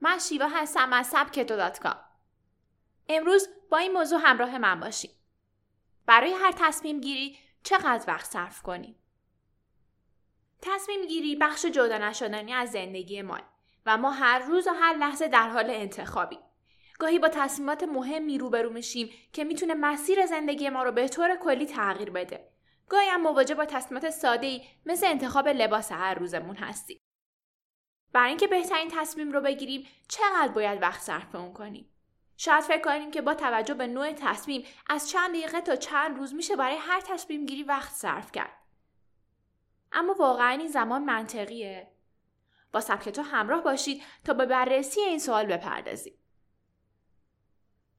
من 0.00 0.18
شیوا 0.18 0.46
هستم 0.46 0.92
از 0.92 1.06
سبکتو 1.06 1.70
امروز 3.08 3.48
با 3.70 3.78
این 3.78 3.92
موضوع 3.92 4.20
همراه 4.22 4.58
من 4.58 4.80
باشید. 4.80 5.10
برای 6.06 6.32
هر 6.32 6.52
تصمیم 6.56 7.00
گیری 7.00 7.38
چقدر 7.62 8.04
وقت 8.08 8.30
صرف 8.30 8.62
کنیم؟ 8.62 8.96
تصمیم 10.62 11.06
گیری 11.06 11.36
بخش 11.36 11.66
جدا 11.66 11.98
نشدنی 11.98 12.52
از 12.52 12.70
زندگی 12.70 13.22
ما 13.22 13.38
و 13.86 13.96
ما 13.96 14.10
هر 14.10 14.38
روز 14.38 14.66
و 14.66 14.70
هر 14.70 14.94
لحظه 14.94 15.28
در 15.28 15.48
حال 15.48 15.70
انتخابی. 15.70 16.38
گاهی 16.98 17.18
با 17.18 17.28
تصمیمات 17.28 17.82
مهمی 17.82 18.38
روبرو 18.38 18.72
میشیم 18.72 19.10
که 19.32 19.44
می‌تونه 19.44 19.74
مسیر 19.74 20.26
زندگی 20.26 20.68
ما 20.68 20.82
رو 20.82 20.92
به 20.92 21.08
طور 21.08 21.36
کلی 21.36 21.66
تغییر 21.66 22.10
بده. 22.10 22.48
گاهی 22.88 23.08
هم 23.08 23.20
مواجه 23.20 23.54
با 23.54 23.64
تصمیمات 23.64 24.10
ساده 24.10 24.46
ای 24.46 24.62
مثل 24.86 25.06
انتخاب 25.06 25.48
لباس 25.48 25.92
هر 25.92 26.14
روزمون 26.14 26.56
هستیم. 26.56 27.00
برای 28.14 28.28
اینکه 28.28 28.46
بهترین 28.46 28.88
تصمیم 28.92 29.32
رو 29.32 29.40
بگیریم 29.40 29.86
چقدر 30.08 30.52
باید 30.52 30.82
وقت 30.82 31.00
صرف 31.00 31.34
اون 31.34 31.52
کنیم؟ 31.52 31.90
شاید 32.36 32.64
فکر 32.64 32.82
کنیم 32.82 33.10
که 33.10 33.22
با 33.22 33.34
توجه 33.34 33.74
به 33.74 33.86
نوع 33.86 34.12
تصمیم 34.12 34.66
از 34.90 35.10
چند 35.10 35.30
دقیقه 35.30 35.60
تا 35.60 35.76
چند 35.76 36.16
روز 36.16 36.34
میشه 36.34 36.56
برای 36.56 36.76
هر 36.76 37.00
تصمیم 37.00 37.46
گیری 37.46 37.62
وقت 37.62 37.92
صرف 37.92 38.32
کرد. 38.32 38.56
اما 39.92 40.14
واقعا 40.14 40.50
این 40.50 40.68
زمان 40.68 41.04
منطقیه. 41.04 41.92
با 42.72 42.80
سبک 42.80 43.08
تو 43.08 43.22
همراه 43.22 43.62
باشید 43.62 44.02
تا 44.24 44.34
به 44.34 44.46
بررسی 44.46 45.00
این 45.00 45.18
سوال 45.18 45.46
بپردازیم. 45.46 46.18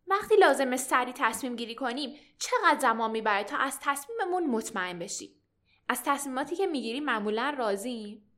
وقتی 0.08 0.36
لازمه 0.36 0.78
سری 0.78 1.14
تصمیم 1.14 1.56
گیری 1.56 1.76
کنیم 1.76 2.20
چقدر 2.40 2.80
زمان 2.80 3.12
می‌بره 3.12 3.44
تا 3.44 3.58
از 3.58 3.80
تصمیممون 3.82 4.48
مطمئن 4.48 5.00
بشیم؟ 5.00 5.30
از 5.90 6.04
تصمیماتی 6.04 6.56
که 6.56 6.68
می‌گیریم 6.68 7.04
معمولا 7.04 7.56
راضییم 7.58 8.32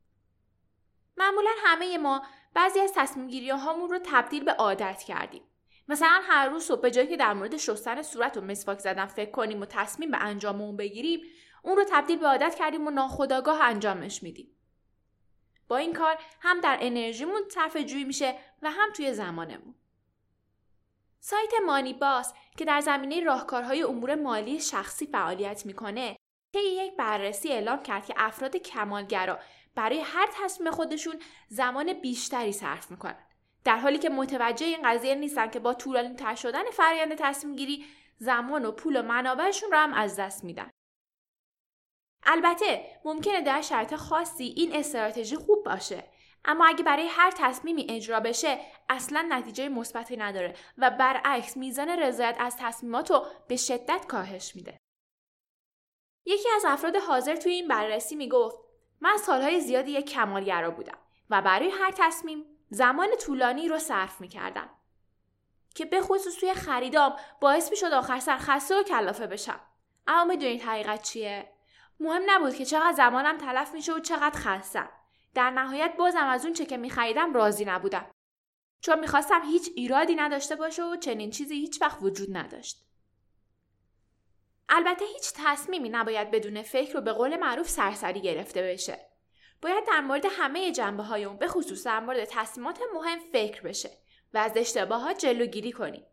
معمولا 1.18 1.50
همه 1.64 1.98
ما 1.98 2.22
بعضی 2.54 2.80
از 2.80 2.92
تصمیم 2.94 3.50
هامون 3.50 3.90
رو 3.90 3.98
تبدیل 4.04 4.44
به 4.44 4.52
عادت 4.52 5.02
کردیم. 5.02 5.42
مثلا 5.88 6.20
هر 6.22 6.48
روز 6.48 6.64
صبح 6.64 6.80
به 6.80 6.90
جایی 6.90 7.08
که 7.08 7.16
در 7.16 7.32
مورد 7.32 7.56
شستن 7.56 8.02
صورت 8.02 8.36
و 8.36 8.40
مسواک 8.40 8.78
زدن 8.78 9.06
فکر 9.06 9.30
کنیم 9.30 9.60
و 9.60 9.66
تصمیم 9.66 10.10
به 10.10 10.18
انجام 10.18 10.60
اون 10.60 10.76
بگیریم 10.76 11.20
اون 11.62 11.76
رو 11.76 11.84
تبدیل 11.90 12.18
به 12.18 12.26
عادت 12.26 12.54
کردیم 12.54 12.86
و 12.86 12.90
ناخداگاه 12.90 13.62
انجامش 13.62 14.22
میدیم. 14.22 14.54
با 15.68 15.76
این 15.76 15.92
کار 15.92 16.18
هم 16.40 16.60
در 16.60 16.78
انرژیمون 16.80 17.42
صرف 17.48 17.76
جویی 17.76 18.04
میشه 18.04 18.34
و 18.62 18.70
هم 18.70 18.92
توی 18.92 19.12
زمانمون. 19.12 19.74
سایت 21.20 21.52
مانی 21.66 21.92
باس 21.92 22.32
که 22.56 22.64
در 22.64 22.80
زمینه 22.80 23.20
راهکارهای 23.24 23.82
امور 23.82 24.14
مالی 24.14 24.60
شخصی 24.60 25.06
فعالیت 25.06 25.66
می‌کنه 25.66 26.17
طی 26.52 26.58
یک 26.58 26.96
بررسی 26.96 27.48
اعلام 27.48 27.82
کرد 27.82 28.06
که 28.06 28.14
افراد 28.16 28.56
کمالگرا 28.56 29.38
برای 29.74 30.00
هر 30.00 30.28
تصمیم 30.32 30.70
خودشون 30.70 31.14
زمان 31.48 31.92
بیشتری 31.92 32.52
صرف 32.52 32.90
می‌کنن. 32.90 33.26
در 33.64 33.76
حالی 33.76 33.98
که 33.98 34.08
متوجه 34.08 34.66
این 34.66 34.82
قضیه 34.84 35.14
نیستن 35.14 35.50
که 35.50 35.58
با 35.58 35.74
طولانی 35.74 36.14
تر 36.14 36.34
شدن 36.34 36.70
فرایند 36.72 37.14
تصمیم 37.14 37.56
گیری 37.56 37.84
زمان 38.18 38.64
و 38.64 38.72
پول 38.72 38.96
و 38.96 39.02
منابعشون 39.02 39.70
رو 39.72 39.78
هم 39.78 39.92
از 39.92 40.16
دست 40.16 40.44
میدن. 40.44 40.70
البته 42.22 43.00
ممکنه 43.04 43.40
در 43.40 43.60
شرط 43.60 43.94
خاصی 43.94 44.44
این 44.44 44.76
استراتژی 44.76 45.36
خوب 45.36 45.64
باشه 45.64 46.04
اما 46.44 46.66
اگه 46.66 46.84
برای 46.84 47.06
هر 47.06 47.30
تصمیمی 47.30 47.86
اجرا 47.88 48.20
بشه 48.20 48.58
اصلا 48.88 49.26
نتیجه 49.28 49.68
مثبتی 49.68 50.16
نداره 50.16 50.54
و 50.78 50.90
برعکس 50.90 51.56
میزان 51.56 51.88
رضایت 51.88 52.36
از 52.40 52.56
تصمیمات 52.56 53.10
رو 53.10 53.26
به 53.48 53.56
شدت 53.56 54.06
کاهش 54.06 54.56
میده. 54.56 54.78
یکی 56.28 56.48
از 56.56 56.64
افراد 56.66 56.96
حاضر 56.96 57.36
توی 57.36 57.52
این 57.52 57.68
بررسی 57.68 58.16
می‌گفت 58.16 58.58
من 59.00 59.16
سالهای 59.16 59.60
زیادی 59.60 59.90
یک 59.90 60.10
کمالگرا 60.10 60.70
بودم 60.70 60.98
و 61.30 61.42
برای 61.42 61.70
هر 61.70 61.90
تصمیم 61.96 62.44
زمان 62.70 63.08
طولانی 63.20 63.68
رو 63.68 63.78
صرف 63.78 64.20
می 64.20 64.28
کردم. 64.28 64.70
که 65.74 65.84
به 65.84 66.00
خصوص 66.00 66.34
توی 66.34 66.54
خریدام 66.54 67.16
باعث 67.40 67.70
می 67.70 67.76
شد 67.76 67.92
آخر 67.92 68.20
سر 68.20 68.38
خسته 68.38 68.80
و 68.80 68.82
کلافه 68.82 69.26
بشم. 69.26 69.60
اما 70.06 70.24
می‌دونید 70.24 70.62
حقیقت 70.62 71.02
چیه؟ 71.02 71.52
مهم 72.00 72.22
نبود 72.26 72.54
که 72.54 72.64
چقدر 72.64 72.92
زمانم 72.92 73.38
تلف 73.38 73.74
میشه 73.74 73.92
و 73.92 73.98
چقدر 73.98 74.38
خستم. 74.38 74.88
در 75.34 75.50
نهایت 75.50 75.96
بازم 75.98 76.26
از 76.26 76.44
اون 76.44 76.54
چه 76.54 76.66
که 76.66 76.76
می 76.76 76.90
خریدم 76.90 77.34
راضی 77.34 77.64
نبودم. 77.64 78.10
چون 78.80 79.00
می‌خواستم 79.00 79.42
هیچ 79.42 79.70
ایرادی 79.76 80.14
نداشته 80.14 80.56
باشه 80.56 80.84
و 80.84 80.96
چنین 80.96 81.30
چیزی 81.30 81.54
هیچ 81.54 81.82
وقت 81.82 81.98
وجود 82.02 82.36
نداشت. 82.36 82.84
البته 84.68 85.04
هیچ 85.04 85.32
تصمیمی 85.36 85.88
نباید 85.88 86.30
بدون 86.30 86.62
فکر 86.62 86.94
رو 86.94 87.00
به 87.00 87.12
قول 87.12 87.36
معروف 87.36 87.68
سرسری 87.68 88.20
گرفته 88.20 88.62
بشه. 88.62 88.98
باید 89.62 89.86
در 89.86 90.00
مورد 90.00 90.24
همه 90.30 90.72
جنبه 90.72 91.02
های 91.02 91.24
اون 91.24 91.36
به 91.36 91.48
خصوص 91.48 91.86
در 91.86 92.00
مورد 92.00 92.24
تصمیمات 92.24 92.80
مهم 92.94 93.18
فکر 93.18 93.62
بشه 93.62 93.90
و 94.34 94.38
از 94.38 94.52
اشتباهات 94.56 95.18
جلوگیری 95.18 95.72
کنیم. 95.72 96.06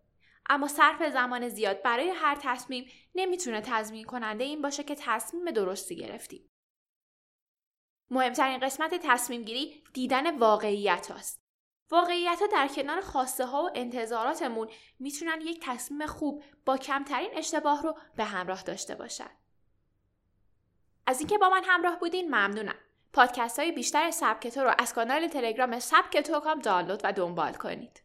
اما 0.49 0.67
صرف 0.67 1.09
زمان 1.13 1.49
زیاد 1.49 1.81
برای 1.81 2.09
هر 2.09 2.37
تصمیم 2.41 2.91
نمی‌تونه 3.15 3.61
تضمین 3.61 4.05
کننده 4.05 4.43
این 4.43 4.61
باشه 4.61 4.83
که 4.83 4.95
تصمیم 4.99 5.51
درستی 5.51 5.95
گرفتیم. 5.95 6.49
مهمترین 8.09 8.59
قسمت 8.59 8.93
تصمیم 9.03 9.41
گیری 9.41 9.83
دیدن 9.93 10.37
واقعیت 10.37 11.11
هست. 11.11 11.44
واقعیت 11.91 12.39
ها 12.41 12.47
در 12.47 12.67
کنار 12.67 13.01
خواسته 13.01 13.45
ها 13.45 13.63
و 13.63 13.69
انتظاراتمون 13.75 14.69
می‌تونن 14.99 15.41
یک 15.41 15.59
تصمیم 15.63 16.05
خوب 16.05 16.43
با 16.65 16.77
کمترین 16.77 17.29
اشتباه 17.33 17.83
رو 17.83 17.97
به 18.15 18.23
همراه 18.23 18.63
داشته 18.63 18.95
باشن. 18.95 19.29
از 21.07 21.19
اینکه 21.19 21.37
با 21.37 21.49
من 21.49 21.63
همراه 21.63 21.99
بودین 21.99 22.27
ممنونم. 22.27 22.75
پادکست 23.13 23.59
های 23.59 23.71
بیشتر 23.71 24.11
سبک 24.11 24.47
تو 24.47 24.61
رو 24.61 24.73
از 24.79 24.93
کانال 24.93 25.27
تلگرام 25.27 25.79
سبک 25.79 26.17
تو 26.17 26.39
کام 26.39 26.59
دانلود 26.59 27.01
و 27.03 27.13
دنبال 27.13 27.53
کنید. 27.53 27.91